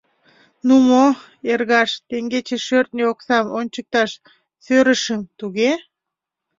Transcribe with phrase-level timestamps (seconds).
[0.67, 1.05] —Ну мо,
[1.51, 4.11] эргаш, теҥгече шӧртньӧ оксам ончыкташ
[4.65, 5.71] сӧрышым, туге?